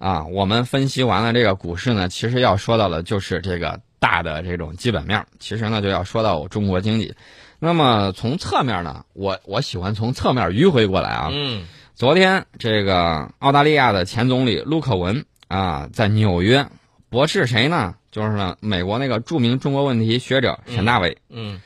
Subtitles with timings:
[0.00, 5.26] 啊，我们分析完了这个股市呢，其实要说到的就是这个大的这种基本面儿。
[5.38, 7.14] 其实呢，就要说到中国经济。
[7.58, 11.28] 那么从侧面呢，我我喜欢从侧面迂回过来啊。
[11.30, 16.66] 嗯昨天这个澳大利亚的前总理陆克文啊，在纽约
[17.10, 17.94] 驳斥谁呢？
[18.10, 21.18] 就是呢，美国那个著名中国问题学者沈大伟。
[21.28, 21.60] 嗯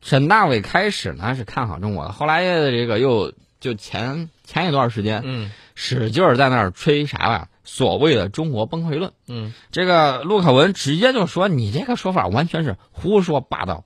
[0.00, 9.12] 沈大伟开始呢是看好中国的，后来这个又就前前一段时间嗯使劲儿在那儿吹啥吧，所谓的中国崩溃论。
[9.28, 13.84] 嗯这个陆克文直接就说你这个说法完全是胡说八道。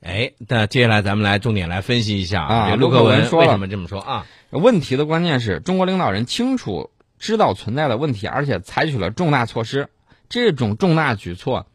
[0.00, 4.26] 哎，那接下来咱们来重点来分析一下啊陆克文为什么这么说啊？
[4.50, 9.88] 问题的关键是中国领导人清楚知道存在的问题，而且采取了重大措施。
[10.28, 11.66] 这种重大举措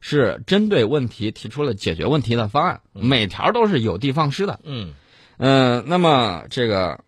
[0.00, 4.60] 是针对问题提出了解决问题的方案，每条都是有的放矢的。
[4.62, 4.92] 嗯
[5.38, 7.00] 嗯、那么这个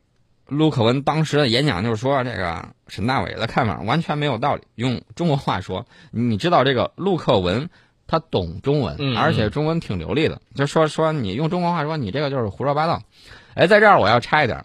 [0.49, 4.63] 陆克文当时的演讲就是说，这个沈大伟的看法完全没有道理。
[4.75, 7.71] 用中国话说，你知道这个陆克文
[8.07, 13.03] 他懂中文，嗯而且中文挺流利的，就说说你用中国话说，你这个就是胡说八道。
[13.55, 14.65] 哎，在这儿我要插一点儿，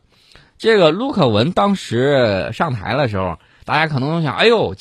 [0.58, 4.76] 这个陆克文当时上台的时候，大家可能都想，哎呦，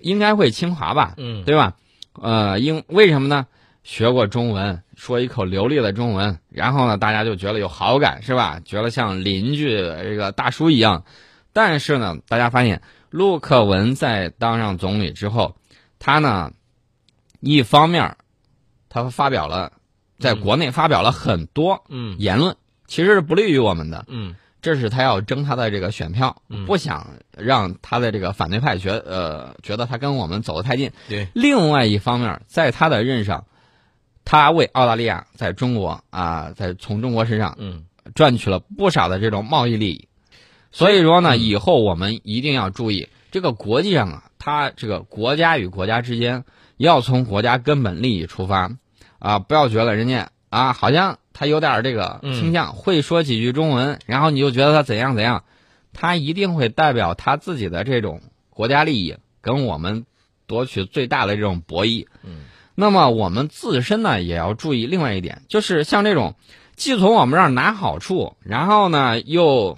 [0.00, 1.74] 应该会清华吧，嗯对吧？
[2.20, 3.46] 呃，因为什么呢？
[3.84, 8.60] 学过中文，说一口流利的中文，然后呢，大家就觉得有好感，是吧？
[8.64, 11.04] 觉得像邻居这个大叔一样。
[11.52, 15.56] 但是呢，大家发现陆克文在当上总理之后，
[15.98, 16.52] 他呢，
[17.40, 18.16] 一方面，
[18.88, 19.72] 他发表了
[20.18, 24.04] 在国内发表了很多嗯言论，其实是不利于我们的。
[24.08, 30.92] 嗯这是他要争他的这个选票，嗯不想让他的这个反对派觉呃觉得他跟我们走得太近。
[31.08, 33.44] 对，另外一方面，在他的任上，
[34.32, 40.08] 他为澳大利亚在中国啊，在从中国身上嗯赚取了不少的这种贸易利益。
[40.70, 46.44] 所以说呢，嗯以后我们一定要注意，这个国际上啊，它这个国家与国家之间
[46.78, 48.70] 要从国家根本利益出发，
[49.18, 55.44] 啊，不要觉得人家啊好像他有点这个嗯倾向，会说几句中文，然后你就觉得他怎样怎样，
[55.92, 60.06] 他一定会代表他自己的这种国家利益，跟我们
[60.46, 62.06] 夺取最大的这种博弈。
[62.22, 62.41] 嗯
[62.74, 66.34] 那么我们自身呢，也要注意另外一点，就是像这种
[66.74, 69.76] 既从我们这儿拿好处，然后呢又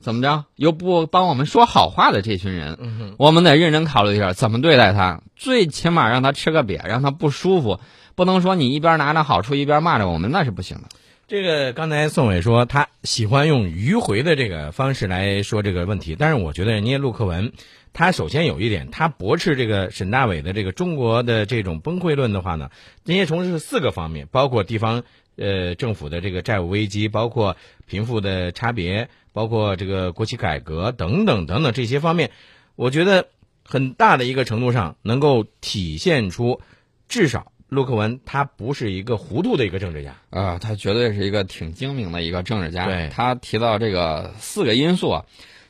[0.00, 7.80] 怎么着，又不帮我们说好话的这群人，我们得认真考虑一下怎么对待他，最起码让他吃个瘪，让他不舒服，
[8.14, 10.84] 不能说你一边拿着好处一边骂着我们，那是不行的。
[11.28, 17.52] 这个刚才宋伟说他喜欢用迂回的这个方式来说这个问题，但是我觉得人家陆克文，
[17.92, 22.70] 他首先有一点，他驳斥这个沈大伟的这个中国的这种崩溃论的话呢，
[23.04, 25.02] 人家从事四个方面，包括地方
[25.36, 32.30] 呃政府的这个债务危机，包括贫富的差别，包括这个国企改革等等等等这些方面，
[32.76, 33.28] 我觉得
[33.64, 36.60] 很大的一个程度上能够体现出，
[37.08, 40.16] 至少陆克文他不是一个糊涂的一个政治家。
[40.30, 42.86] 啊、他绝对是一个挺精明的一个政治家。
[42.86, 45.24] 对他提到这个四个因素啊，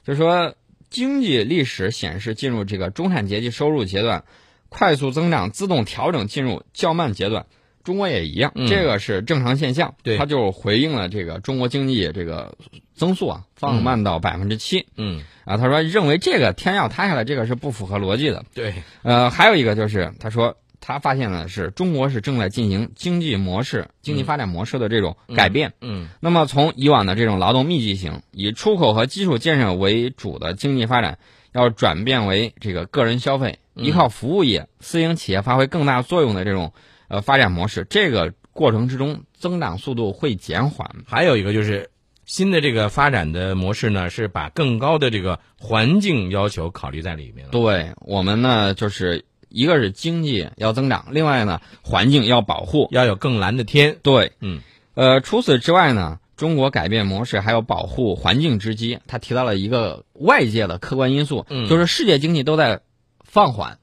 [0.05, 0.55] 就是说
[0.93, 4.25] 经济历史显示进入这个中产阶级收入阶段，
[4.69, 7.47] 快速增长自动调整进入较慢阶段。
[7.83, 9.97] 中国也一样，嗯这个是正常现象。
[10.05, 12.57] 对他就回应了这个中国经济这个
[12.95, 15.57] 增速啊放慢到百分之七嗯，啊。
[15.57, 18.45] 他说认为这个天要塌下来，这个是不符合逻辑的。
[18.55, 25.72] 对，呃，还有一个就是他说他发现的是中国是正在进行经济模式、经济发展模式的这种改变。
[25.81, 31.19] 嗯那么从以往的这种劳动密集型、以出口和基础建设为主的经济发展，
[31.53, 36.72] 要转变为这个个人消费、嗯依靠服务业、私营企业发挥更大作用的这种
[37.09, 37.87] 呃发展模式。
[37.88, 40.91] 这个过程之中，增长速度会减缓。
[41.06, 41.88] 还有一个就是
[42.26, 47.53] 新的这个发展的模式呢，是把更高的这个环境要求考虑在里面了。
[47.53, 52.89] 对我们呢，就是一个是经济要增长，另外呢，环境要保护。
[52.91, 53.99] 要有更蓝的天。
[54.03, 54.61] 对，嗯，
[54.95, 58.99] 呃，除此之外呢，中国改变模式还有保护环境之机。
[59.07, 62.81] 他提到了一个外界的客观因素，嗯就是世界经济都在
[63.25, 63.79] 放缓。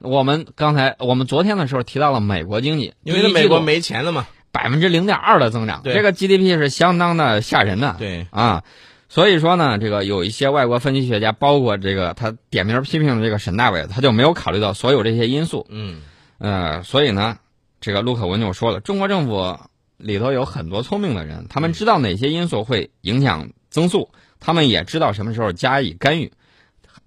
[0.00, 4.26] 我们刚才我们昨天的时候提到了美国经济，因为美国没钱了嘛。
[4.50, 7.96] 百分之零点二的增长，对这个 GDP 是相当的吓人的。
[7.98, 8.64] 对，啊，
[9.08, 15.66] 所以说呢，这个有一些外国分析学家，包括这个他点名批评的这个沈大伟，他就没有考虑到所有这些因素。
[15.70, 16.02] 嗯
[16.38, 17.38] 呃，所以呢，
[17.80, 19.58] 这个陆可文就说了，中国政府
[19.96, 24.08] 里头有很多聪明的人，他们知道哪些因素会影响增速，
[24.38, 26.30] 他们也知道什么时候加以干预。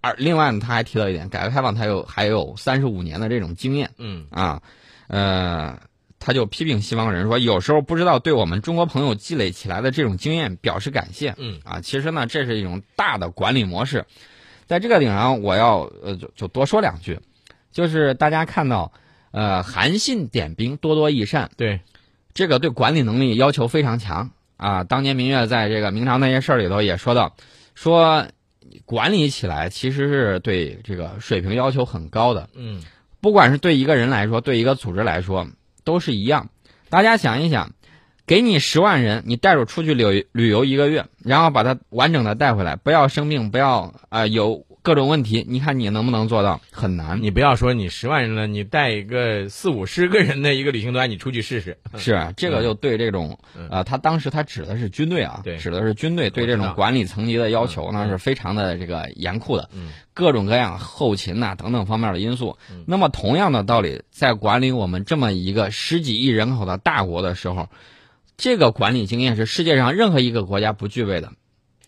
[0.01, 4.59] 而另外呢，他还提到一点，改革开放他有还有三十五年的这种经验嗯啊，
[5.07, 5.77] 呃，
[6.21, 11.33] 他就批评西方人说，有时候不知道对我们中国朋友积累起来的这种经验表示感谢。
[11.37, 14.05] 嗯啊，其实呢，这是一种大的管理模式。
[14.67, 17.19] 在这个顶上，我要呃就就多说两句，
[17.71, 18.93] 就是大家看到，
[19.31, 21.81] 呃，韩信点兵，多多益善，对，
[22.33, 24.83] 这个对管理能力要求非常强啊。
[24.85, 27.35] 当年明月在这个明朝那些事儿里头也说到，
[27.75, 28.25] 说
[28.85, 32.81] 管理起来其实是对这个水平要求很高的，嗯
[33.19, 35.45] 不管是对一个人来说，对一个组织来说，
[35.83, 36.49] 都是一样。
[36.89, 37.71] 大家想一想，
[38.25, 46.59] 给你十万人，你带着出去旅旅游一个月，然后把它完整的带回来，不要生病，不要啊、有各种问题，你看你能不能做到？
[46.71, 47.21] 很难。
[47.21, 51.77] 你不要说你十万人了，你带一个四五十个人的一个旅行团，你出去试试。
[51.97, 62.83] 是啊，这个就对这种嗯呃，他当时他指的是军队啊，对指的是军队对这种管理层级的要求呢嗯是非常的这个严酷的，嗯各种各样后勤呐、等等方面的因素嗯。
[62.87, 67.69] 那么同样的道理，在管理我们这么一个十几亿人口的大国的时候，
[68.35, 71.31] 这个管理经验是世界上任何一个国家不具备的。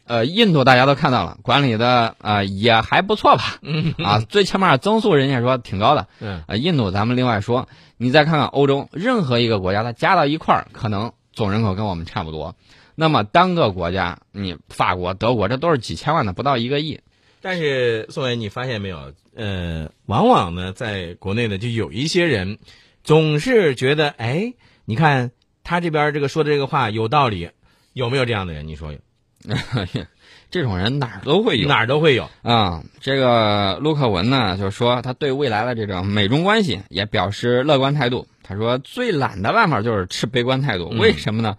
[0.06, 3.58] 呃，印度大家都看到了，管理的啊、呃也还不错吧？
[3.62, 6.08] 嗯啊，最起码增速人家说挺高的。
[6.20, 12.56] 嗯呃，印度咱们另外说，你再看看欧洲，任何一个国家，它加到一块儿，可能总人口跟我们差不多。
[12.96, 17.00] 那么单个国家，你法国、德国，这都是几千万的，不到一个亿。
[17.42, 19.14] 但是宋伟，你发现没有？
[19.36, 22.60] 呃，往往呢，在国内呢，就有一些人
[23.04, 24.54] 总是觉得，哎，
[24.86, 25.32] 你看
[25.64, 27.50] 他这边这个说的这个话有道理，
[27.94, 28.68] 有没有这样的人？
[28.68, 29.00] 你说有？
[30.51, 32.30] 这种人哪儿都会有哪儿都会有。
[32.44, 32.84] 啊。
[33.01, 38.28] 这个陆克文呢，就说他对未来的这种美中关系也表示乐观态度。
[38.44, 41.57] 他说最懒的办法就是持悲观态度，嗯为什么呢？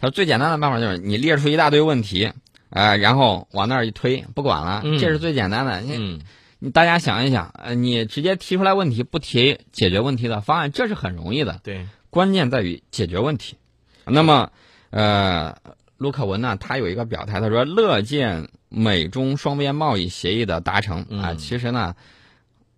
[0.00, 2.32] 他说最简单的办法就是你列出一大堆问题，
[2.70, 5.80] 呃，然后往那儿一推，不管了，嗯这是最简单的。
[5.80, 6.20] 你嗯
[6.58, 11.60] 你大家想一想，呃，你直接提出来问题，不提解决问题的方案，这是很容易的。
[11.62, 13.56] 对，关键在于解决问题。
[14.06, 14.50] 那么，
[14.90, 15.56] 呃，
[15.96, 21.32] 陆克文呢，他有一个表态，他说乐见美中双边贸易协议的达成啊。
[21.32, 21.94] 嗯其实呢，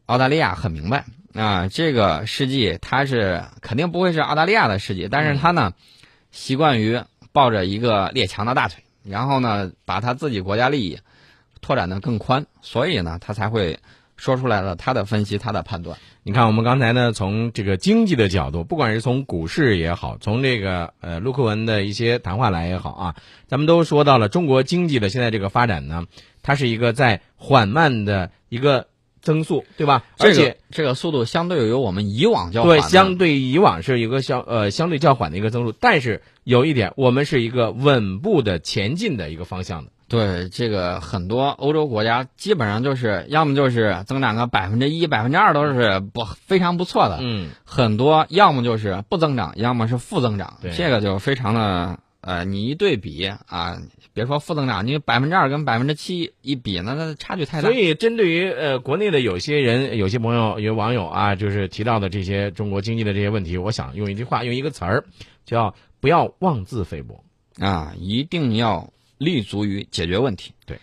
[0.06, 1.04] 澳大利亚很明白
[1.34, 5.72] 啊，这个世纪它是肯定不会是澳大利亚的世纪，但是他呢，
[6.30, 7.02] 习惯于
[7.32, 10.98] 抱着一个列强的大腿，然后呢，把他自己国家利益
[11.60, 13.80] 拓展的更宽，所以呢，他才会
[14.16, 15.98] 说出来了他的分析，他的判断。
[16.22, 23.14] 你看，我们刚才呢，从这个经济的角度，不管是从股市也好，从这个呃陆克文的一些谈话来也好啊，
[23.46, 26.04] 咱们都说到了中国经济的现在这个发展呢，
[26.42, 28.88] 它是一个在缓慢的一个
[29.20, 30.04] 增速，对吧？
[30.18, 39.92] 而且这个这个速度相对于我们以往较缓对，相对以往是一个相呃相对较缓的一个增速，但是有一点，我们是一个稳步的前进的一个方向的。
[40.08, 53.79] 对这个很多欧洲国家基本上就是要么就是增长个百分之一、百分之二都是不非常不错的，嗯，很多要么就是不增长，要么是负增长对，这个就非常的呃，你一对比啊，
[54.12, 57.69] 别说负增长，你百分之二跟百分之七一比，那那差距太大。
[57.69, 65.05] 所以针对于呃国内的有些人、有些朋友、有网友啊，就是提到的这些中国经济的这些问题，我想用一句话，用一个词儿，
[65.44, 67.23] 叫不要妄自菲薄。
[67.59, 70.52] 啊，一定要立足于解决问题。
[70.64, 70.78] 对。